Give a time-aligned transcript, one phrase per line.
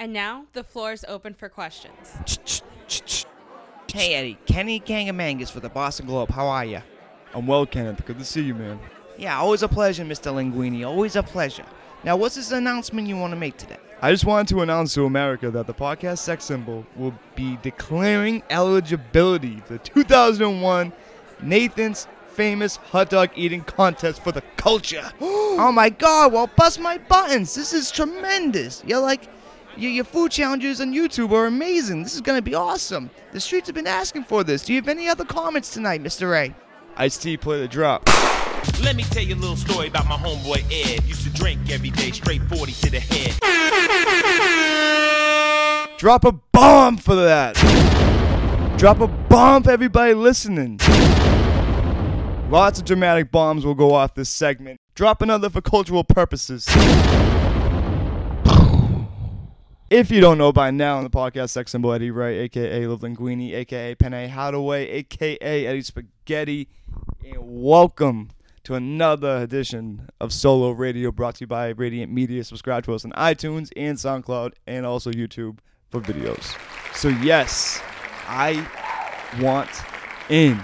[0.00, 2.62] And now the floor is open for questions.
[3.92, 6.30] Hey Eddie, Kenny Gangamangas for the Boston Globe.
[6.30, 6.80] How are you?
[7.34, 8.06] I'm well, Kenneth.
[8.06, 8.80] Good to see you, man.
[9.18, 10.32] Yeah, always a pleasure, Mr.
[10.32, 10.86] Linguini.
[10.86, 11.66] Always a pleasure.
[12.02, 13.76] Now, what's this announcement you want to make today?
[14.00, 18.42] I just wanted to announce to America that the podcast Sex Symbol will be declaring
[18.48, 20.94] eligibility for the 2001
[21.42, 25.12] Nathan's Famous Hot Dog Eating Contest for the culture.
[25.20, 27.54] oh my god, well, bust my buttons.
[27.54, 28.82] This is tremendous.
[28.86, 29.28] You're like,
[29.80, 32.02] your, your food challenges on YouTube are amazing.
[32.02, 33.10] This is going to be awesome.
[33.32, 34.64] The streets have been asking for this.
[34.64, 36.36] Do you have any other comments tonight, Mr.
[36.36, 36.54] A?
[36.96, 38.08] Ice T, play the drop.
[38.82, 41.04] Let me tell you a little story about my homeboy Ed.
[41.04, 43.38] Used to drink every day, straight 40 to the head.
[45.98, 47.56] Drop a bomb for that.
[48.78, 50.78] Drop a bomb for everybody listening.
[52.50, 54.78] Lots of dramatic bombs will go off this segment.
[54.94, 56.66] Drop another for cultural purposes.
[59.90, 62.96] If you don't know by now on the podcast, Sex Symbol Eddie Wright, aka Lil
[63.00, 66.68] Linguini, aka Penne Hadaway, aka Eddie Spaghetti,
[67.24, 68.30] and welcome
[68.62, 72.44] to another edition of Solo Radio brought to you by Raydiant Media.
[72.44, 75.58] Subscribe to us on iTunes and SoundCloud and also YouTube
[75.90, 76.56] for videos.
[76.94, 77.82] So, yes,
[78.28, 78.64] I
[79.40, 79.70] want
[80.28, 80.62] in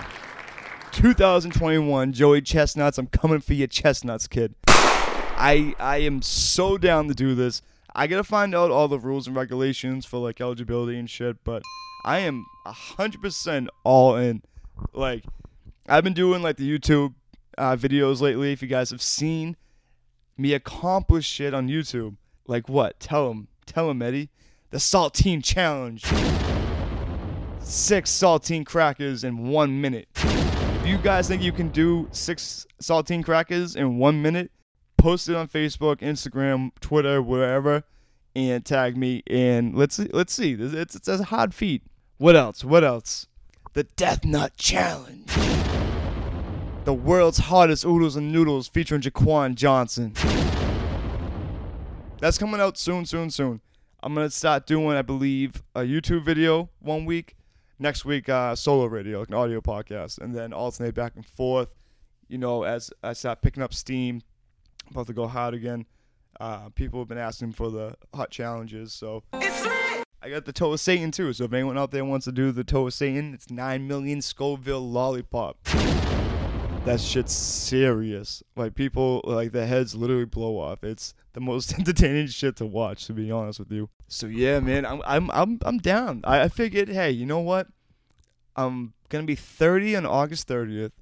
[0.93, 2.97] 2021 Joey Chestnuts.
[2.97, 4.55] I'm coming for your chestnuts, kid.
[4.69, 7.61] I I am so down to do this.
[7.99, 11.63] I gotta find out all the rules and regulations for like eligibility and shit, but
[12.05, 14.43] I am hundred percent all in.
[14.93, 15.25] Like,
[15.89, 17.15] I've been doing like the YouTube
[17.57, 18.53] uh, videos lately.
[18.53, 19.57] If you guys have seen
[20.37, 22.17] me accomplish shit on YouTube,
[22.47, 23.01] like what?
[23.01, 24.29] Tell them, tell them, Eddie.
[24.73, 26.05] The Saltine Challenge.
[27.61, 30.09] Six saltine crackers in one minute.
[30.17, 34.51] If you guys think you can do six saltine crackers in one minute,
[34.97, 37.85] post it on Facebook, Instagram, Twitter, wherever,
[38.35, 39.23] and tag me.
[39.27, 40.53] And let's see, let's see.
[40.53, 41.83] It's, it's a hard feat.
[42.19, 42.65] What else?
[42.65, 43.27] What else?
[43.75, 45.31] The Death Nut Challenge.
[46.85, 50.15] The world's hottest oodles and noodles featuring Jaquan Johnson.
[52.21, 53.61] That's coming out soon, soon, soon.
[54.03, 57.37] I'm gonna start doing, I believe, a YouTube video one week.
[57.79, 61.75] Next week, uh, solo radio, like an audio podcast, and then alternate back and forth.
[62.29, 64.23] You know, as I start picking up steam,
[64.91, 65.87] about to go hard again.
[66.39, 70.81] Uh, people have been asking for the hot challenges, so I got the toe of
[70.81, 71.33] Satan too.
[71.33, 74.21] So if anyone out there wants to do the toe of Satan, it's nine million
[74.21, 75.63] Scoville lollipop.
[76.85, 78.43] That shit's serious.
[78.55, 80.85] Like people, like their heads literally blow off.
[80.85, 83.89] It's the most entertaining shit to watch, to be honest with you.
[84.09, 86.21] So yeah, man, I'm I'm I'm I'm down.
[86.25, 87.69] I, I figured, hey, you know what?
[88.57, 90.93] I'm gonna be 30 on August 30th.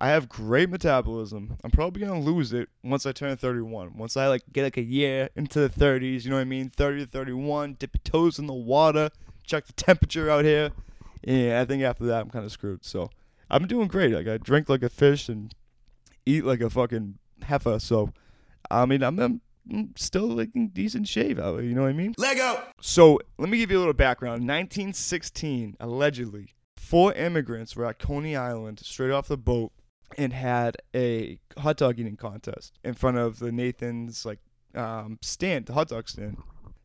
[0.00, 1.56] I have great metabolism.
[1.64, 3.96] I'm probably gonna lose it once I turn 31.
[3.96, 6.70] Once I like get like a year into the 30s, you know what I mean?
[6.70, 9.10] 30 to 31, dip your toes in the water,
[9.44, 10.70] check the temperature out here.
[11.24, 12.84] Yeah, I think after that I'm kind of screwed.
[12.84, 13.10] So
[13.50, 14.12] I'm doing great.
[14.12, 15.52] Like I drink like a fish and
[16.24, 17.80] eat like a fucking heifer.
[17.80, 18.12] So
[18.70, 19.40] I mean, I'm, I'm
[19.96, 21.64] still like in decent shape out.
[21.64, 22.14] You know what I mean?
[22.18, 22.62] Lego!
[22.80, 24.42] So let me give you a little background.
[24.42, 29.72] 1916, allegedly, four immigrants were at Coney Island straight off the boat
[30.16, 34.38] and had a hot dog eating contest in front of the Nathan's like
[34.74, 36.38] um, stand, the hot dog stand.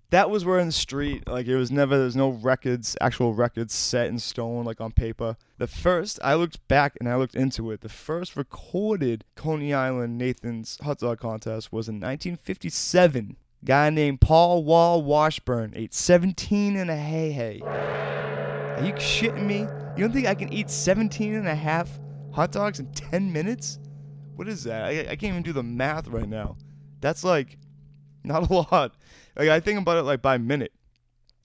[0.09, 1.97] That was where in the street, like it was never.
[1.97, 5.37] There's no records, actual records set in stone, like on paper.
[5.57, 7.81] The first, I looked back and I looked into it.
[7.81, 13.37] The first recorded Coney Island Nathan's hot dog contest was in 1957.
[13.65, 17.61] Guy named Paul Wall Washburn ate 17 and a hay hay.
[17.61, 19.61] Are you shitting me?
[19.95, 21.89] You don't think I can eat 17 and a half
[22.33, 23.79] hot dogs in 10 minutes?
[24.35, 24.85] What is that?
[24.85, 26.57] I, I can't even do the math right now.
[26.99, 27.57] That's like
[28.23, 28.95] not a lot.
[29.35, 30.73] Like I think about it like by minute,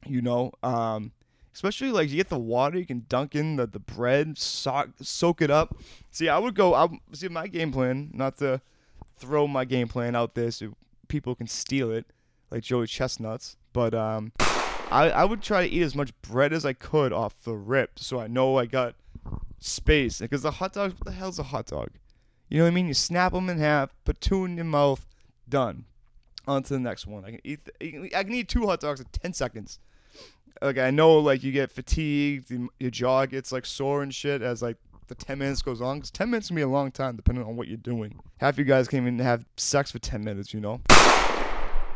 [0.06, 0.52] you know.
[0.62, 1.12] Um,
[1.54, 5.42] especially like you get the water, you can dunk in the, the bread, soak soak
[5.42, 5.76] it up.
[6.10, 6.74] See, I would go.
[6.74, 8.10] I see my game plan.
[8.14, 8.60] Not to
[9.18, 10.74] throw my game plan out there so
[11.08, 12.06] people can steal it,
[12.50, 13.56] like Joey Chestnuts.
[13.72, 14.32] But um,
[14.90, 17.98] I I would try to eat as much bread as I could off the rip,
[17.98, 18.94] so I know I got
[19.58, 20.20] space.
[20.20, 21.90] Because the hot dog, what the hell's a hot dog?
[22.48, 22.88] You know what I mean?
[22.88, 25.06] You snap them in half, put two in your mouth,
[25.48, 25.84] done.
[26.46, 27.24] On to the next one.
[27.26, 27.60] I can eat.
[28.14, 29.78] I can eat two hot dogs in ten seconds.
[30.62, 32.50] Like I know, like you get fatigued,
[32.80, 34.76] your jaw gets like sore and shit as like
[35.08, 36.00] the ten minutes goes on.
[36.00, 38.18] Cause ten minutes can be a long time depending on what you're doing.
[38.38, 40.80] Half you guys can't even have sex for ten minutes, you know.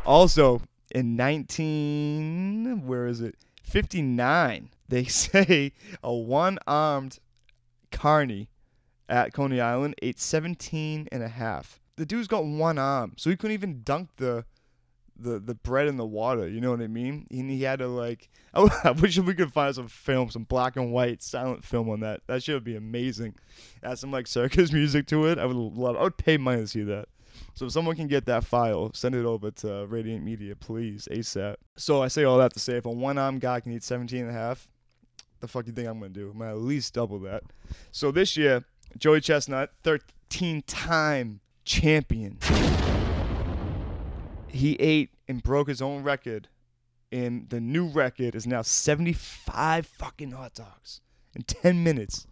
[0.04, 0.60] Also,
[0.90, 3.36] in nineteen, where is it?
[3.62, 4.68] Fifty nine.
[4.92, 5.72] They say
[6.02, 7.18] a one armed
[7.90, 8.50] carney
[9.08, 11.80] at Coney Island ate 17 and a half.
[11.96, 14.44] The dude's got one arm, so he couldn't even dunk the
[15.16, 16.46] the the bread in the water.
[16.46, 17.26] You know what I mean?
[17.30, 18.28] And he had to like.
[18.52, 22.00] I, I wish we could find some film, some black and white silent film on
[22.00, 22.20] that.
[22.26, 23.34] That shit would be amazing.
[23.82, 25.38] Add some like circus music to it.
[25.38, 25.96] I would love.
[25.96, 27.08] I would pay money to see that.
[27.54, 31.54] So if someone can get that file, send it over to Raydiant Media, please, ASAP.
[31.76, 34.30] So I say all that to say, if a one-armed guy can eat 17 and
[34.30, 34.68] a half,
[35.42, 36.30] the fuck you think I'm gonna do?
[36.30, 37.42] I'm gonna at least double that.
[37.90, 38.64] So this year,
[38.96, 42.38] Joey Chestnut, 13-time champion.
[44.48, 46.48] He ate and broke his own record,
[47.10, 51.00] and the new record is now 75 fucking hot dogs
[51.34, 52.26] in 10 minutes.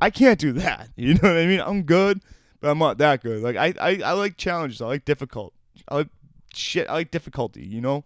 [0.00, 0.88] I can't do that.
[0.96, 1.60] You know what I mean?
[1.60, 2.20] I'm good,
[2.60, 3.42] but I'm not that good.
[3.42, 4.80] Like I, I, I like challenges.
[4.80, 5.54] I like difficult.
[5.88, 6.08] I like
[6.54, 6.88] shit.
[6.88, 7.64] I like difficulty.
[7.64, 8.04] You know,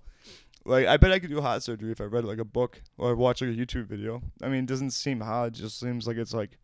[0.65, 3.15] like I bet I could do heart surgery if I read like a book or
[3.15, 4.23] watch like a YouTube video.
[4.43, 5.55] I mean, it doesn't seem hard.
[5.55, 6.59] It just seems like it's like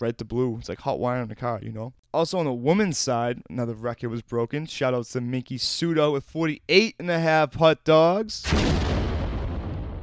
[0.00, 0.56] red to blue.
[0.58, 1.60] It's like hot wire in the car.
[1.62, 1.92] You know.
[2.14, 4.66] Also on the woman's side, another record was broken.
[4.66, 8.42] Shout out to Miki Sudo with 48 and a half hot dogs.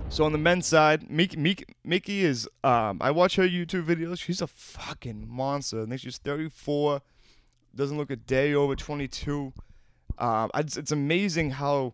[0.10, 4.20] So on the men's side, Mickey, Mickey, Mickey is um I watch her YouTube videos.
[4.20, 5.84] She's a fucking monster.
[5.84, 7.02] I think she's 34.
[7.76, 9.54] Doesn't look a day over 22.
[10.18, 11.94] Um, it's, it's amazing how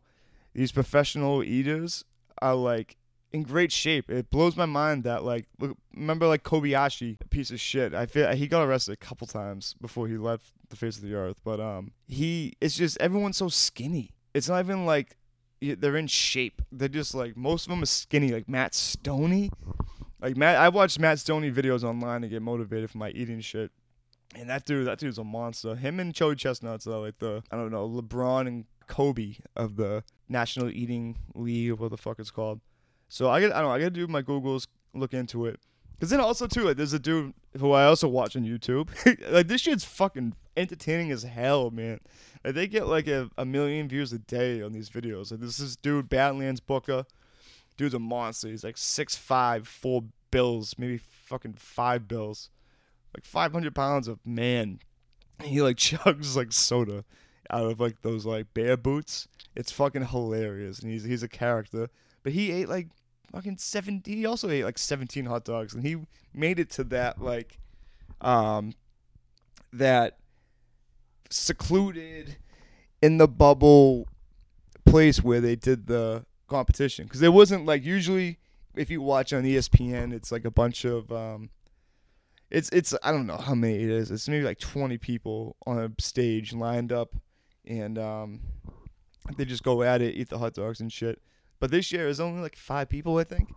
[0.56, 2.06] these professional eaters
[2.42, 2.96] are like
[3.32, 4.10] in great shape.
[4.10, 7.94] It blows my mind that like look, remember like Kobayashi, piece of shit.
[7.94, 11.14] I feel he got arrested a couple times before he left the face of the
[11.14, 11.42] earth.
[11.44, 14.12] But um, he it's just everyone's so skinny.
[14.34, 15.18] It's not even like
[15.62, 16.62] they're in shape.
[16.72, 18.32] They're just like most of them are skinny.
[18.32, 19.52] Like Matt Stonie,
[20.22, 20.56] like Matt.
[20.58, 23.72] I watched Matt Stonie videos online to get motivated for my eating shit.
[24.34, 25.76] And that dude, that dude's a monster.
[25.76, 30.04] Him and Joey Chestnuts are like the I don't know LeBron and Kobe of the
[30.30, 32.62] National Eating League, what the fuck it's called.
[33.10, 35.60] So I get I don't know I gotta do my Googles, look into it.
[36.00, 38.90] Cause then also too like there's a dude who I also watch on YouTube.
[39.32, 42.00] like this shit's fucking entertaining as hell, man.
[42.44, 45.32] Like they get like a, a million views a day on these videos.
[45.32, 47.06] Like this is dude Badlands Booker.
[47.78, 48.50] Dude's a monster.
[48.50, 52.50] He's like six five, four bills, maybe fucking five bills.
[53.16, 54.80] Like five hundred pounds of man.
[55.44, 57.06] He like chugs like soda
[57.50, 59.28] out of like those like bear boots.
[59.56, 61.90] It's fucking hilarious, and he's he's a character.
[62.24, 62.88] But he ate like
[63.32, 64.18] fucking seventeen.
[64.18, 65.98] He also ate like seventeen hot dogs, and he
[66.34, 67.60] made it to that like,
[68.22, 68.74] um,
[69.72, 70.18] that
[71.30, 72.38] secluded
[73.02, 74.08] in the bubble
[74.86, 78.38] place where they did the competition because it wasn't like usually
[78.76, 81.50] if you watch on ESPN, it's like a bunch of um,
[82.50, 84.12] it's it's I don't know how many it is.
[84.12, 87.16] It's maybe like twenty people on a stage lined up,
[87.68, 88.40] and um,
[89.38, 91.22] they just go at it, eat the hot dogs and shit.
[91.60, 93.50] But this year is only like five people, I think.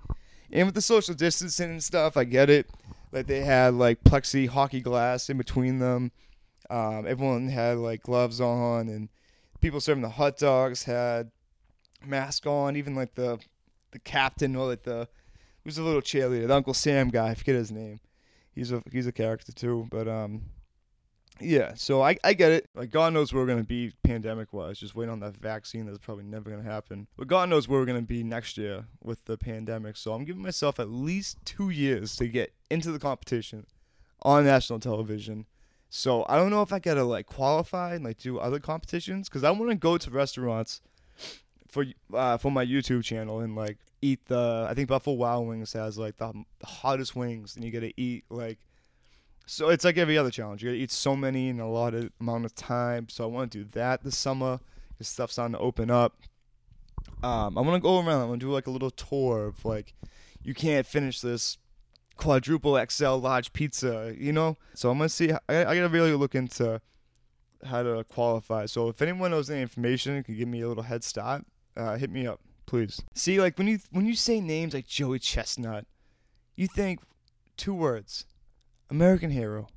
[0.51, 2.71] And with the social distancing and stuff, I get it.
[3.13, 6.13] Like they had like plexi hockey glass in between them.
[6.71, 9.09] Um, everyone had like gloves on, and
[9.61, 11.31] people serving the hot dogs had
[12.05, 12.77] mask on.
[12.77, 13.39] Even like the
[13.91, 15.09] the captain or like the
[15.65, 17.31] who's the little cheerleader, the Uncle Sam guy.
[17.31, 18.01] I forget his name.
[18.55, 19.87] He's a he's a character too.
[19.91, 20.43] But um,
[21.41, 21.75] yeah.
[21.75, 22.69] So I I get it.
[22.75, 24.79] Like God knows where we're gonna be pandemic wise.
[24.79, 27.07] Just waiting on that vaccine that's probably never gonna happen.
[27.17, 29.97] But God knows where we're gonna be next year with the pandemic.
[29.97, 33.67] So I'm giving myself at least two years to get into the competition
[34.23, 35.47] on national television.
[35.91, 39.45] So I don't know if I gotta like qualify and like do other competitions because
[39.45, 40.81] I want to go to restaurants
[41.69, 44.67] for uh, for my YouTube channel and like eat the.
[44.69, 48.59] I think Buffalo Wild Wings has like the, hottest wings, and you gotta eat like.
[49.51, 50.63] So it's like every other challenge.
[50.63, 53.09] You gotta eat so many in a lot of amount of time.
[53.09, 54.61] So I want to do that this summer.
[54.99, 56.21] This stuff's starting to open up.
[57.23, 58.21] Um, I want to go around.
[58.21, 59.95] I'm gonna do like a little tour of like,
[60.43, 61.57] you can't finish this
[62.19, 64.59] quadruple XL large pizza, you know?
[64.75, 65.33] So I'm gonna see.
[65.33, 66.83] I, I gotta really look into
[67.65, 68.67] how to qualify.
[68.67, 71.47] So if anyone knows any information, can give me a little head start.
[71.75, 73.01] Uh, hit me up, please.
[73.15, 75.87] See, like when you when you say names like Joey Chestnut,
[76.55, 77.01] you think
[77.57, 78.27] two words:
[78.91, 79.69] American hero.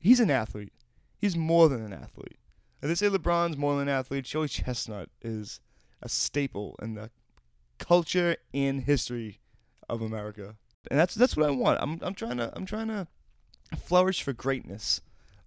[0.00, 0.72] He's an athlete.
[1.18, 2.38] He's more than an athlete.
[2.80, 4.24] And they say LeBron's more than an athlete.
[4.24, 5.60] Joey Chestnut is
[6.02, 7.10] a staple in the
[7.78, 9.40] culture and history
[9.88, 10.56] of America
[10.88, 11.80] and that's that's what I want.
[11.80, 13.06] I'm I'm trying to I'm trying to
[13.76, 15.00] flourish for greatness.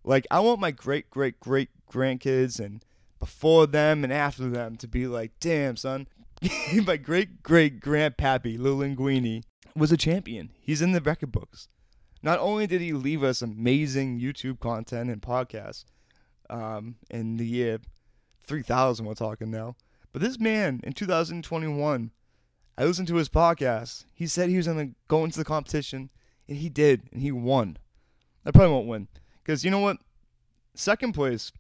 [0.04, 2.84] Like I want my great great great grandkids and
[3.20, 6.08] before them and after them to be like, damn son,
[6.86, 9.44] my great great grandpappy Lil Linguini
[9.76, 10.52] was a champion.
[10.60, 11.68] He's in the record books.
[12.24, 15.86] Not only did he leave us amazing YouTube content and podcasts
[16.50, 17.80] um, in the year
[18.42, 19.76] 3000, we're talking now,
[20.12, 22.12] but this man in 2021
[22.78, 24.06] I listened to his podcast.
[24.14, 26.10] He said he was going to go into the competition,
[26.48, 27.78] and he did, and he won.
[28.46, 29.08] I probably won't win
[29.44, 29.98] because you know what?
[30.74, 31.52] Second place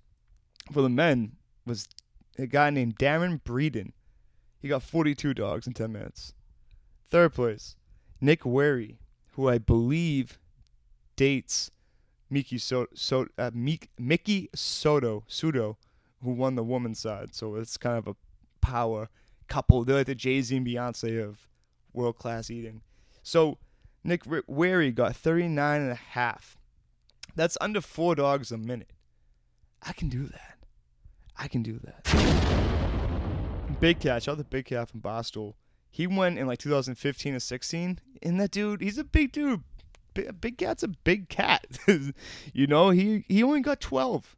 [0.72, 1.34] for the men
[1.65, 1.88] was
[2.39, 3.91] a guy named Darron Breeden.
[4.60, 6.34] He got 42 dogs in 10 minutes.
[7.10, 7.75] Third place,
[8.20, 8.98] Nick Wehry,
[9.34, 10.39] who I believe
[11.15, 11.72] dates
[12.34, 15.75] Miki so, so uh, Mik, Mickey Soto Sudo,
[16.24, 17.36] who won the woman's side.
[17.36, 18.15] So it's kind of a
[18.60, 19.10] power
[19.48, 19.84] couple.
[19.86, 21.48] They're like the Jay Z and Beyonce of
[21.93, 22.82] world class eating.
[23.22, 23.60] So
[24.03, 26.58] Nick Wehry got 39 and a half.
[27.36, 28.91] That's under four dogs a minute.
[29.82, 30.58] I can do that.
[31.38, 32.03] I can do that.
[33.79, 35.53] Big Cat, shout out Big Cat from Boston.
[35.89, 39.62] He went in like 2015 or 16, and that dude, he's a big dude.
[40.13, 41.65] Big, Cat's a big cat.
[42.53, 44.36] you know, he, he only got 12.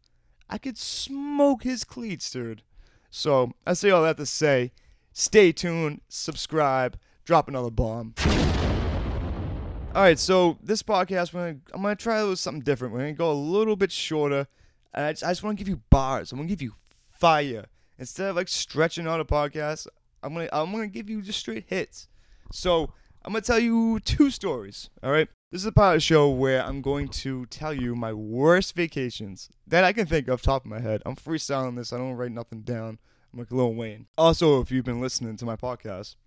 [0.50, 2.62] I could smoke his cleats, dude.
[3.10, 4.72] So I say all that to say,
[5.14, 8.14] stay tuned, subscribe, drop another bomb.
[9.96, 12.94] All right, so this podcast, we're gonna, I'm gonna try a little something different.
[12.94, 14.48] We're gonna go a little bit shorter,
[14.96, 16.32] I just, I just want to give you bars.
[16.32, 16.74] I'm gonna give you
[17.12, 17.66] fire
[18.00, 19.88] instead of like stretching out a podcast.
[20.24, 22.08] I'm gonna I'm gonna give you just straight hits.
[22.52, 24.90] So I'm gonna tell you two stories.
[25.04, 27.96] All right, this is a part of the show where I'm going to tell you
[27.96, 31.02] my worst vacations that I can think of top of my head.
[31.06, 31.94] I'm freestyling this.
[31.94, 33.00] I don't write nothing down.
[33.32, 34.08] I'm like Lil Wayne.
[34.18, 36.18] Also, if you've been listening to my podcast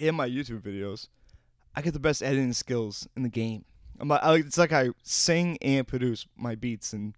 [0.00, 1.08] and my YouTube videos
[1.74, 3.64] I get the best editing skills in the game.
[3.98, 7.14] I'm like, it's like I sing and produce my beats and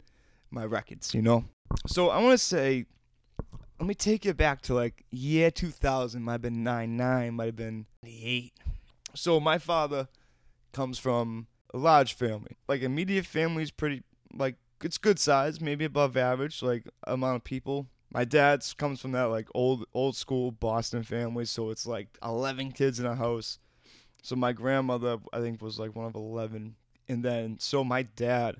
[0.50, 1.44] my records, you know.
[1.86, 2.86] So I want to say,
[3.78, 6.22] let me take you back to like year 2000.
[6.22, 8.54] Might have been 99, might have been 88.
[9.14, 10.08] So my father
[10.75, 12.57] comes from a large family.
[12.69, 14.02] Like immediate family is pretty
[14.33, 17.87] like it's good size, maybe above average, like amount of people.
[18.12, 22.73] My dad's comes from that like old old school Boston family, so it's like 11
[22.73, 23.59] kids in a house
[24.25, 26.76] so my grandmother, I think, was like one of eleven,
[27.09, 28.57] and then so my dad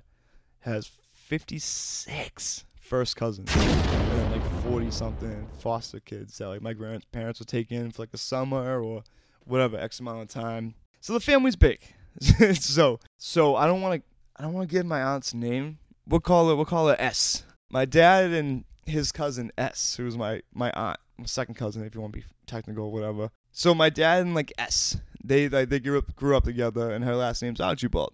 [0.59, 6.73] has fifty six first cousins, and then like forty something foster kids that like my
[6.73, 9.03] grandparents would take in for like a summer or
[9.45, 10.75] whatever x amount of time.
[11.01, 11.81] So the family's big.
[12.53, 14.07] so so I don't want to
[14.37, 15.79] I don't want to give my aunt's name.
[16.07, 17.43] We'll call it we'll call it S.
[17.69, 22.01] My dad and his cousin S, who's my my aunt, my second cousin, if you
[22.01, 23.29] want to be technical, or whatever.
[23.51, 27.03] So my dad and like S, they like they grew up grew up together, and
[27.03, 28.13] her last name's Archibald.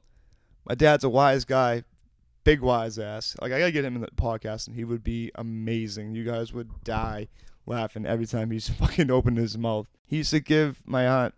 [0.66, 1.84] My dad's a wise guy,
[2.44, 3.36] big wise ass.
[3.42, 6.16] Like I gotta get him in the podcast, and he would be amazing.
[6.16, 7.28] You guys would die
[7.66, 9.88] laughing every time he's fucking opened his mouth.
[10.06, 11.34] He used to give my aunt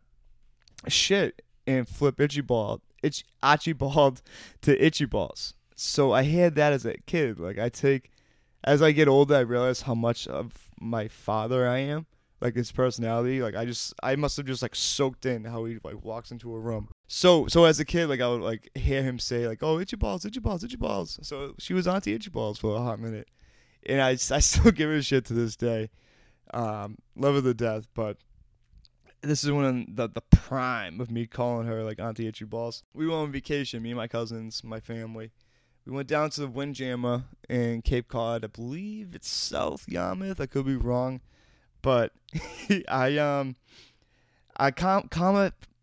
[0.88, 4.22] shit and flip itchy ball, itch Archibald
[4.62, 5.54] to itchy balls.
[5.76, 7.40] So I had that as a kid.
[7.40, 8.12] Like I take,
[8.64, 12.06] as I get older, I realize how much of my father I am
[12.44, 13.42] like his personality.
[13.42, 16.54] Like I just I must have just like soaked in how he like walks into
[16.54, 16.90] a room.
[17.08, 19.96] So so as a kid, like I would like hear him say like, "Oh, itchy
[19.96, 23.30] balls, itchy balls, itchy balls." So she was Auntie Itchy Balls for a hot minute,
[23.86, 25.90] and I I still give her shit to this day.
[26.54, 28.18] Um, love her to death, but
[29.24, 32.84] this is when the the prime of me calling her like Auntie Itchy Balls.
[32.94, 35.32] We went on vacation, me and my cousins, my family.
[35.86, 38.44] We went down to the Windjammer in Cape Cod.
[38.46, 40.40] I believe it's South Yarmouth.
[40.40, 41.22] I could be wrong
[41.84, 42.14] but
[42.88, 43.56] I um
[44.58, 45.10] I com-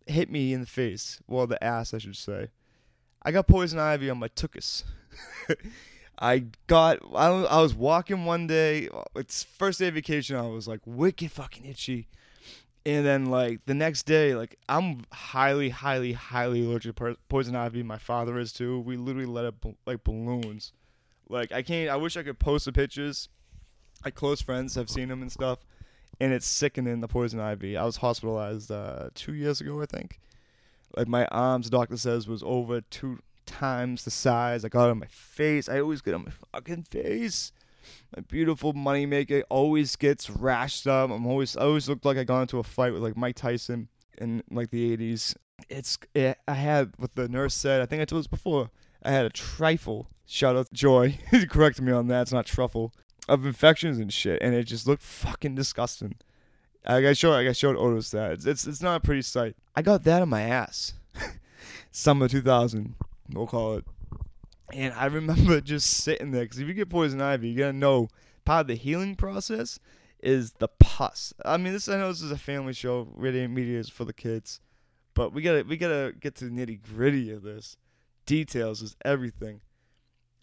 [0.06, 2.48] hit me in the face, well the ass I should say.
[3.22, 4.82] I got poison ivy on my tuchus.
[6.18, 8.88] I got I, I was walking one day.
[9.14, 10.34] It's first day of vacation.
[10.34, 12.08] I was like wicked fucking itchy,
[12.86, 17.82] and then like the next day, like I'm highly, highly, highly allergic to poison ivy.
[17.82, 18.80] My father is too.
[18.80, 19.54] We literally let it
[19.86, 20.72] like balloons.
[21.28, 21.90] Like I can't.
[21.90, 23.28] I wish I could post the pictures.
[24.04, 25.58] My close friends have seen them and stuff
[26.20, 27.76] and it's sickening the poison ivy.
[27.76, 30.20] I was hospitalized uh, two years ago, I think.
[30.96, 34.64] Like my arms, doctor says, was over two times the size.
[34.64, 35.68] I got on my face.
[35.68, 37.52] I always get on my fucking face.
[38.16, 41.10] My beautiful money maker always gets rashed up.
[41.10, 43.88] I'm always I always looked like I got into a fight with like Mike Tyson
[44.18, 45.34] in like the 80s.
[45.68, 47.80] It's it, I had what the nurse said.
[47.80, 48.70] I think I told this before.
[49.02, 50.08] I had a trifle.
[50.26, 51.18] Shout out to Joy.
[51.30, 52.22] he corrected me on that.
[52.22, 52.92] It's not truffle
[53.28, 56.16] of infections and shit, and it just looked fucking disgusting.
[56.84, 59.56] I got showed I got showed Otis that it's, it's it's not a pretty sight.
[59.76, 60.94] I got that on my ass,
[61.90, 62.94] summer 2000,
[63.32, 63.84] we'll call it.
[64.72, 68.08] And I remember just sitting there because if you get poison ivy, you gotta know
[68.44, 69.78] part of the healing process
[70.22, 71.32] is the pus.
[71.44, 73.06] I mean, this I know this is a family show.
[73.18, 74.60] Raydiant Media is for the kids,
[75.14, 77.76] but we gotta we gotta get to the nitty gritty of this.
[78.26, 79.60] Details is everything.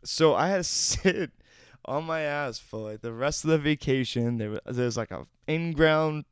[0.03, 1.31] So I had to sit
[1.86, 4.38] on my ass for like the rest of the vacation.
[4.38, 6.25] There, there's like a in-ground,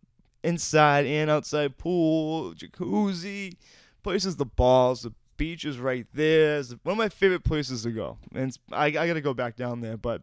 [0.44, 3.56] inside and outside pool, jacuzzi,
[4.04, 5.04] places the balls.
[5.04, 6.60] The beach is right there.
[6.60, 9.82] It's one of my favorite places to go, and I, I gotta go back down
[9.82, 9.98] there.
[9.98, 10.22] But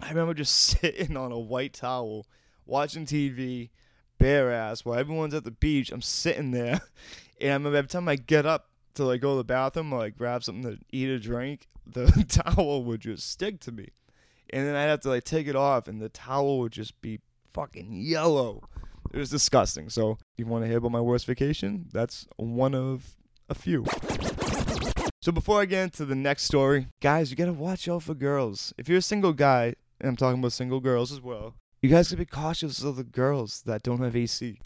[0.00, 2.26] I remember just sitting on a white towel,
[2.64, 3.70] watching TV,
[4.18, 5.90] bare ass while everyone's at the beach.
[5.90, 6.80] I'm sitting there,
[7.40, 9.98] and I remember every time I get up to like go to the bathroom or
[9.98, 13.88] like grab something to eat or drink, the towel would just stick to me,
[14.50, 17.20] and then I'd have to like take it off, and the towel would just be
[17.52, 18.62] fucking yellow.
[19.12, 19.88] It was disgusting.
[19.88, 23.16] So, if you want to hear about my worst vacation, that's one of
[23.48, 23.84] a few.
[25.22, 28.72] So before I get into the next story, guys, you gotta watch out for girls.
[28.78, 32.08] If you're a single guy, and I'm talking about single girls as well, you guys
[32.08, 34.60] gotta be cautious of the girls that don't have AC.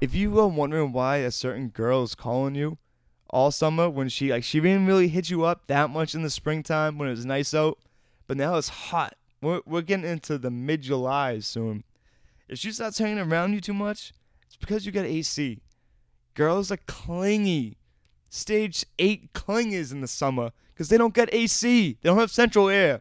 [0.00, 2.78] If you are wondering why a certain girl is calling you
[3.30, 6.30] all summer when she like she didn't really hit you up that much in the
[6.30, 7.78] springtime when it was nice out,
[8.26, 9.14] but now it's hot.
[9.42, 11.84] We're we're getting into the mid July soon.
[12.48, 14.12] If she starts hanging around you too much,
[14.46, 15.60] it's because you got AC.
[16.38, 17.76] Girls are clingy.
[18.28, 21.98] Stage 8 clingers in the summer because they don't get AC.
[22.00, 23.00] They don't have central air.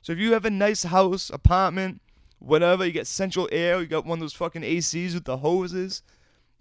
[0.00, 2.00] So if you have a nice house, apartment,
[2.38, 6.02] whatever, you get central air, you got one of those fucking ACs with the hoses,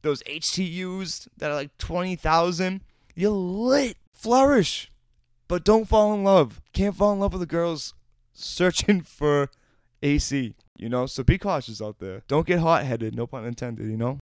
[0.02, 2.82] those HTUs that are like 20,000,
[3.14, 3.98] you're lit.
[4.12, 4.92] Flourish.
[5.48, 6.62] But don't fall in love.
[6.74, 7.94] Can't fall in love with the girls
[8.34, 9.52] searching for
[10.02, 11.06] AC, you know?
[11.06, 12.24] So be cautious out there.
[12.28, 14.18] Don't get hot headed, no pun intended, you know?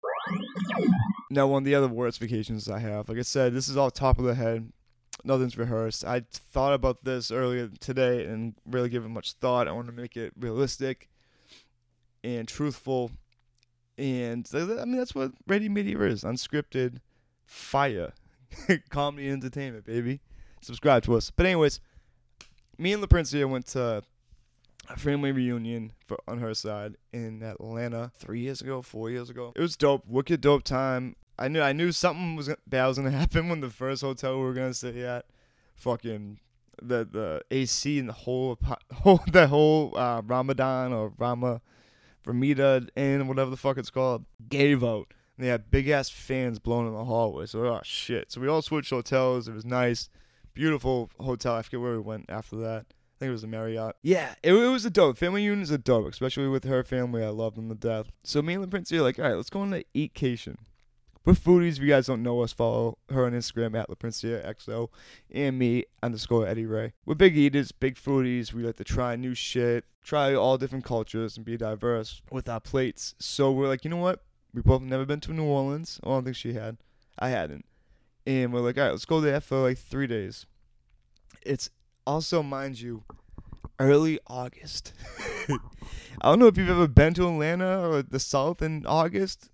[1.30, 3.89] Now, one of the other worst vacations I have, like I said, this is all
[3.89, 4.72] top of the head.
[5.24, 6.06] Nothing's rehearsed.
[6.06, 9.68] I thought about this earlier today and really give it much thought.
[9.68, 11.10] I want to make it realistic
[12.24, 13.12] and truthful.
[13.98, 17.00] And I mean, that's what Ready Media is unscripted
[17.46, 18.13] fire,
[18.89, 20.20] comedy entertainment, baby.
[20.62, 21.32] Subscribe to us.
[21.32, 21.80] But, anyways,
[22.77, 24.03] me and LaPrincia went to
[24.93, 29.51] a family reunion for on her side in Atlanta three years ago, four years ago.
[29.55, 31.15] It was dope, wicked dope time.
[31.38, 34.43] I knew I knew something was bad was gonna happen when the first hotel we
[34.43, 35.25] were gonna stay at,
[35.75, 36.39] fucking
[36.81, 38.59] the the AC and the whole
[38.93, 41.62] whole the whole uh, Ramadan or Rama
[42.25, 45.13] Ramita Inn whatever the fuck it's called gave out.
[45.38, 47.47] And they had big ass fans blowing in the hallway.
[47.47, 48.31] So oh shit.
[48.31, 49.47] So we all switched hotels.
[49.47, 50.09] It was nice,
[50.53, 51.55] beautiful hotel.
[51.55, 52.85] I forget where we went after that.
[53.24, 53.96] Think it was a Marriott.
[54.01, 55.18] Yeah, it, it was a dope.
[55.18, 57.24] Family reunions are dope, especially with her family.
[57.24, 58.07] I love them to death.
[58.25, 60.57] So me and the prince are like, all right, let's go on an eatcation.
[61.24, 61.77] We're foodies.
[61.77, 64.90] If you guys don't know us, follow her on Instagram at LaPrincia XO
[65.31, 66.92] and me underscore Eddie Ray.
[67.05, 68.51] We're big eaters, big foodies.
[68.51, 72.59] We like to try new shit, try all different cultures, and be diverse with our
[72.59, 73.16] plates.
[73.20, 74.22] So we're like, you know what?
[74.53, 75.98] We both never been to New Orleans.
[76.03, 76.75] I don't think she had.
[77.18, 77.64] I hadn't.
[78.27, 80.46] And we're like, all right, let's go there for like three days.
[81.42, 81.70] It's
[82.05, 83.03] also, mind you,
[83.79, 84.94] early August.
[85.50, 89.50] I don't know if you've ever been to Atlanta or the South in August.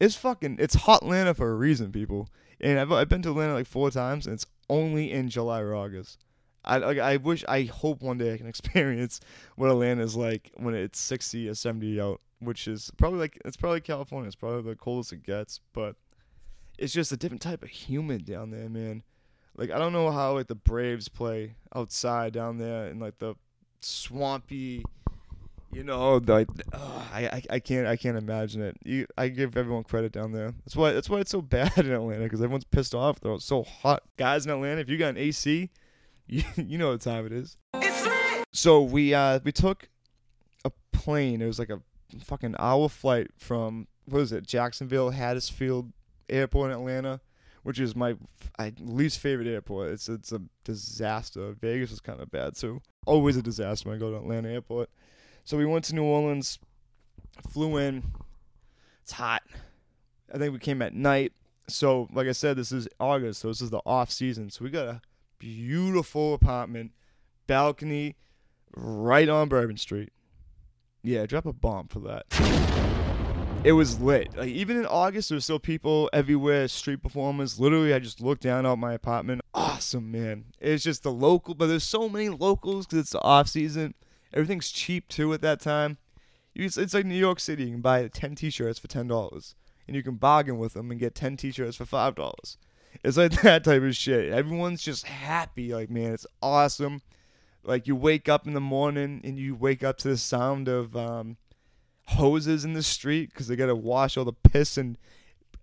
[0.00, 2.28] It's fucking, it's hot Atlanta for a reason, people.
[2.60, 5.74] And I've, I've been to Atlanta like four times, and it's only in July or
[5.74, 6.24] August.
[6.64, 9.20] I like, I wish, I hope one day I can experience
[9.56, 13.56] what Atlanta is like when it's 60 or 70 out, which is probably like, it's
[13.56, 14.26] probably California.
[14.26, 15.96] It's probably the coldest it gets, but
[16.78, 19.02] it's just a different type of humid down there, man.
[19.56, 23.34] Like I don't know how like the Braves play outside down there in like the
[23.80, 24.84] swampy,
[25.72, 28.76] you know, like uh, I, I I can't I can't imagine it.
[28.84, 30.52] You I give everyone credit down there.
[30.64, 33.18] That's why that's why it's so bad in Atlanta because everyone's pissed off.
[33.24, 34.02] It's so hot.
[34.16, 35.70] Guys in Atlanta, if you got an AC,
[36.26, 37.56] you you know what time it is.
[38.52, 39.88] So we uh we took
[40.64, 41.40] a plane.
[41.40, 41.80] It was like a
[42.24, 45.92] fucking hour flight from what is it Jacksonville Hartsfield
[46.28, 47.20] Airport in Atlanta
[47.64, 48.14] which is my
[48.58, 49.90] I, least favorite airport.
[49.90, 51.52] It's it's a disaster.
[51.60, 52.80] Vegas is kind of bad too.
[53.06, 54.90] Always a disaster when I go to Atlanta airport.
[55.44, 56.58] So we went to New Orleans,
[57.50, 58.04] flew in.
[59.02, 59.42] It's hot.
[60.32, 61.32] I think we came at night.
[61.68, 64.50] So like I said, this is August, so this is the off season.
[64.50, 65.00] So we got a
[65.38, 66.92] beautiful apartment,
[67.46, 68.16] balcony,
[68.76, 70.12] right on Bourbon Street.
[71.02, 72.73] Yeah, drop a bomb for that
[73.64, 74.36] it was lit.
[74.36, 77.58] Like even in August, there was still people everywhere, street performers.
[77.58, 79.40] Literally, I just looked down at my apartment.
[79.54, 80.44] Awesome, man.
[80.60, 83.94] It's just the local, but there's so many locals because it's the off season.
[84.32, 85.96] Everything's cheap too at that time.
[86.54, 87.64] It's, it's like New York City.
[87.64, 89.54] You can buy ten T-shirts for ten dollars,
[89.88, 92.58] and you can bargain with them and get ten T-shirts for five dollars.
[93.02, 94.32] It's like that type of shit.
[94.32, 95.72] Everyone's just happy.
[95.72, 97.00] Like man, it's awesome.
[97.62, 100.94] Like you wake up in the morning and you wake up to the sound of
[100.94, 101.38] um,
[102.06, 104.98] hoses in the street because they got to wash all the piss and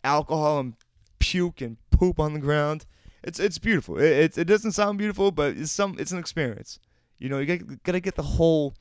[0.04, 0.74] alcohol and
[1.20, 2.86] puke and poop on the ground.
[3.24, 4.00] It's it's beautiful.
[4.00, 6.80] It, it, it doesn't sound beautiful, but it's some it's an experience.
[7.20, 8.74] You know, you got to get the whole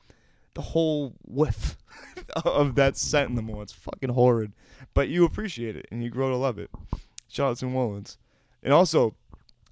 [0.55, 1.77] the whole whiff
[2.45, 3.63] of that scent in the morning.
[3.63, 4.53] It's fucking horrid,
[4.93, 6.71] but you appreciate it and you grow to love it.
[7.27, 8.17] Shout out to New Orleans,
[8.63, 9.15] and also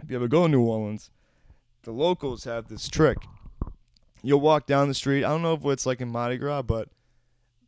[0.02, 1.10] if you ever go to New Orleans,
[1.84, 3.18] the locals have this trick.
[4.22, 5.24] You'll walk down the street.
[5.24, 6.90] I don't know if it's like in Mardi Gras, but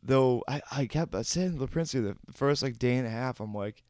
[0.03, 3.53] though I, I kept said to Princey the first like day and a half, I'm
[3.53, 3.83] like,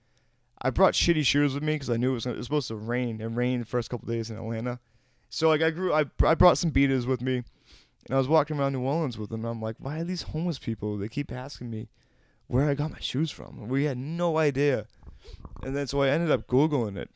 [0.61, 2.67] I brought shitty shoes with me because I knew it was, gonna, it was supposed
[2.67, 4.79] to rain and rain the first couple days in Atlanta.
[5.29, 8.59] So like I grew I I brought some beaters with me, and I was walking
[8.59, 9.45] around New Orleans with them.
[9.45, 10.97] And I'm like, why are these homeless people?
[10.97, 11.87] They keep asking me
[12.47, 13.69] where I got my shoes from.
[13.69, 14.87] We had no idea,
[15.63, 17.09] and then so I ended up googling it.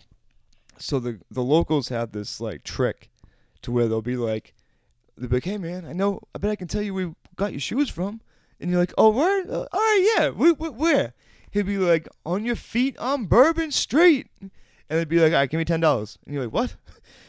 [0.78, 3.10] So the the locals have this like trick,
[3.64, 4.54] to where they'll be like,
[5.18, 7.16] they'll be like, hey man, I know, I bet I can tell you where we
[7.36, 8.22] got your shoes from,
[8.60, 9.44] and you're like, oh where?
[9.50, 11.14] Uh, all right, yeah, where, where?
[11.52, 14.52] He'd be like, on your feet on Bourbon Street, and
[14.90, 16.76] they'd be like, all right, give me ten dollars, and you're like, what?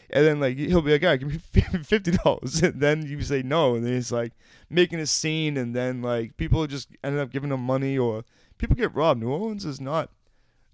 [0.09, 1.39] And then like he'll be like, all right, give me
[1.83, 4.35] fifty dollars, and then you say no, and then he's like
[4.71, 8.25] making a scene, and then like people just ended up giving him money, or
[8.57, 9.21] people get robbed.
[9.21, 10.11] New Orleans is not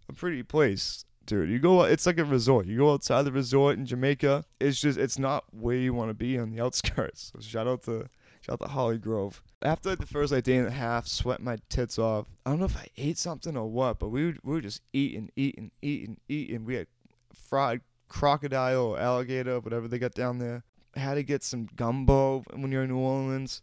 [0.09, 1.51] a pretty place, dude.
[1.51, 2.67] You go, it's like a resort.
[2.67, 4.45] You go outside the resort in Jamaica.
[4.61, 7.33] It's just, it's not where you want to be on the outskirts.
[7.35, 8.09] So shout out to,
[8.42, 9.42] shout out to Holly Grove.
[9.62, 12.26] After like, the first like day and a half, sweating my tits off.
[12.44, 14.83] I don't know if I ate something or what, but we were, we were just
[14.92, 16.64] eating, eating, eating, eating.
[16.64, 16.88] We had
[17.33, 20.64] fried crocodile or alligator, whatever they got down there.
[20.94, 23.62] I had to get some gumbo when you're in New Orleans.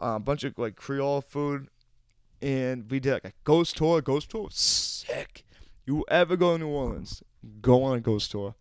[0.00, 1.68] Uh, a bunch of like Creole food,
[2.42, 4.00] and we did like a ghost tour.
[4.00, 5.44] Ghost tour sick.
[5.86, 7.22] You ever go to New Orleans,
[7.60, 8.54] go on a ghost tour.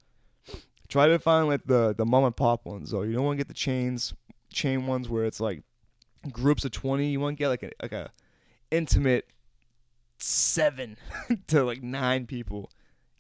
[0.88, 3.02] Try to find like the the mom and pop ones though.
[3.02, 4.14] You don't want to get the chains
[4.54, 5.64] chain ones where it's like
[6.32, 7.10] groups of twenty.
[7.10, 8.12] You want to get like a like a
[8.72, 9.28] intimate
[10.18, 10.98] seven
[11.48, 12.72] to like nine people.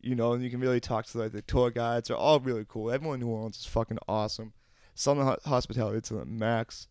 [0.02, 2.10] You know, and you can really talk to like the tour guides.
[2.10, 2.92] They're all really cool.
[2.92, 4.52] Everyone in New Orleans is fucking awesome.
[4.96, 6.88] Southern ho- hospitality to the max.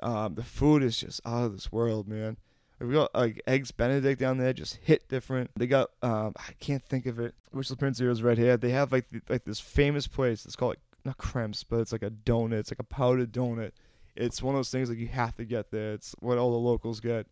[0.00, 2.36] Um, the food is just out of this world, man.
[2.80, 5.50] We got like eggs Benedict down there, just hit different.
[5.54, 7.34] They got um, I can't think of it.
[7.50, 8.56] Which the Prince is right here.
[8.56, 10.46] They have like the, like this famous place.
[10.46, 12.60] It's called like not crepes, but it's like a donut.
[12.60, 13.72] It's like a powdered donut.
[14.16, 15.92] It's one of those things like you have to get there.
[15.92, 17.26] It's what all the locals get.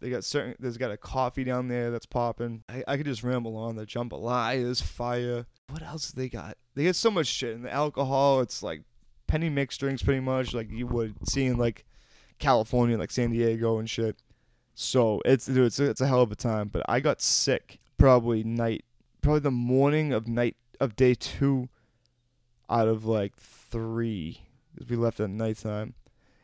[0.00, 0.56] They got certain.
[0.58, 2.64] There's got a coffee down there that's popping.
[2.68, 3.76] I, I could just ramble on.
[3.76, 5.46] The jambalaya is fire.
[5.68, 6.56] What else they got?
[6.74, 7.54] They get so much shit.
[7.54, 8.82] And the alcohol, it's like
[9.28, 11.84] penny mixed drinks, pretty much like you would see in like
[12.38, 14.16] California, like San Diego and shit.
[14.74, 16.68] So it's dude, it's it's a hell of a time.
[16.68, 18.84] But I got sick probably night,
[19.20, 21.68] probably the morning of night of day two,
[22.72, 24.40] out of like three
[24.74, 25.94] because We left at nighttime,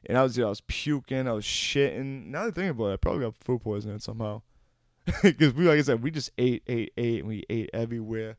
[0.04, 2.26] and I was dude, I was puking, I was shitting.
[2.26, 4.42] Now that I think about it, I probably got food poisoning somehow.
[5.22, 8.36] Because we, like I said, we just ate, ate, ate, and we ate everywhere.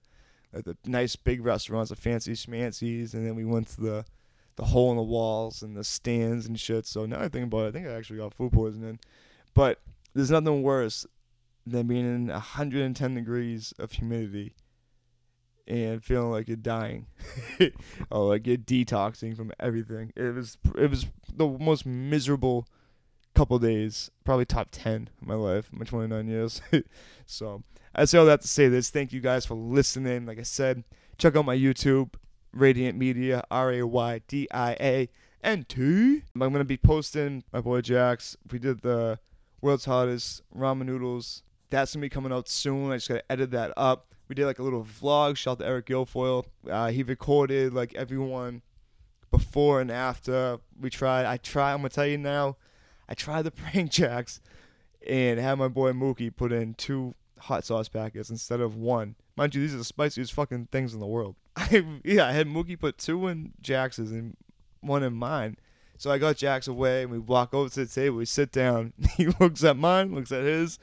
[0.54, 4.06] At the nice big restaurants, the fancy schmancies, and then we went to the
[4.56, 6.86] the hole in the walls and the stands and shit.
[6.86, 8.99] So now I think about it, I think I actually got food poisoning.
[9.54, 9.80] But
[10.13, 11.08] there's nothing worse
[11.65, 14.54] than being in 110 degrees of humidity
[15.69, 17.05] and feeling like you're dying
[17.60, 17.69] or
[18.12, 20.12] oh, like you're detoxing from everything.
[20.15, 22.67] It was it was the most miserable
[23.36, 26.62] couple days, probably top 10 of my life, my 29 years.
[27.25, 27.63] so
[27.95, 28.89] I say all that to say this.
[28.89, 30.25] Thank you guys for listening.
[30.25, 30.84] Like I said,
[31.17, 32.13] check out my YouTube,
[32.55, 35.10] Raydiant Media, R A Y D I A
[35.43, 36.23] N T.
[36.34, 38.36] I'm gonna be posting my boy Jax.
[38.51, 39.19] We did the
[39.62, 41.43] world's hottest ramen noodles.
[41.69, 42.91] That's gonna be coming out soon.
[42.91, 44.13] I just gotta edit that up.
[44.29, 45.35] We did like a little vlog.
[45.35, 46.45] Shout out to Eric Guilfoyle.
[46.69, 48.61] Uh, he recorded like everyone
[49.31, 50.59] before and after.
[50.79, 51.25] We tried.
[51.25, 51.73] I try.
[51.73, 52.55] I'm gonna tell you now.
[53.09, 54.39] I tried the prank jacks
[55.05, 59.15] and had my boy Mookie put in two hot sauce packets instead of one.
[59.35, 61.35] Mind you, these are the spiciest fucking things in the world.
[61.55, 64.37] I yeah, I had Mookie put two in Jax's and
[64.81, 65.57] one in mine.
[65.99, 68.15] So I got Jax away, and we walk over to the table.
[68.15, 68.93] We sit down.
[69.17, 70.79] He looks at mine, looks at his,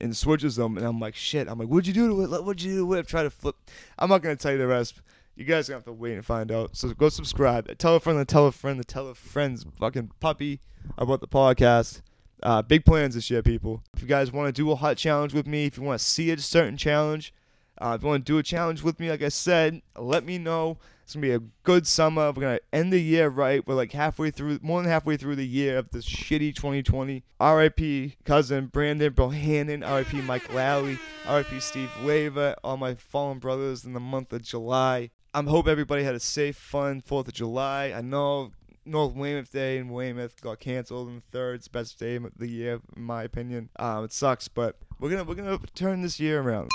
[0.00, 0.76] and switches them.
[0.76, 1.48] And I'm like, shit.
[1.48, 2.44] I'm like, what'd you do to it?
[2.44, 3.08] What'd you do to it?
[3.08, 3.56] Try to flip.
[3.98, 5.02] I'm not gonna tell you the rest.
[5.34, 6.76] You guys are gonna have to wait and find out.
[6.76, 7.76] So go subscribe.
[7.78, 10.60] Tell a friend to tell a friend to tell a friend's fucking puppy
[10.96, 12.02] about the podcast.
[12.40, 13.82] Uh, big plans this year, people.
[13.96, 16.04] If you guys want to do a hot challenge with me, if you want to
[16.04, 17.34] see a certain challenge,
[17.78, 20.38] uh, if you want to do a challenge with me, like I said, let me
[20.38, 20.78] know.
[21.10, 22.30] It's gonna be a good summer.
[22.30, 23.66] We're gonna end the year right.
[23.66, 27.24] We're like halfway through, more than halfway through the year of this shitty 2020.
[27.40, 28.14] R.I.P.
[28.24, 29.84] cousin Brandon Bohannon.
[29.84, 30.20] R.I.P.
[30.20, 31.00] Mike Lally.
[31.26, 31.58] R.I.P.
[31.58, 32.56] Steve Leva.
[32.62, 35.10] All my fallen brothers in the month of July.
[35.34, 37.92] I hope everybody had a safe, fun Fourth of July.
[37.92, 38.52] I know
[38.84, 41.56] North Weymouth Day in Weymouth got canceled in the third.
[41.56, 43.68] It's the best day of the year, in my opinion.
[43.80, 46.70] Um, it sucks, but we're gonna we're gonna turn this year around.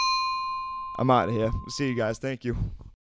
[0.99, 1.49] I'm out of here.
[1.53, 2.19] We'll see you guys.
[2.19, 2.57] Thank you.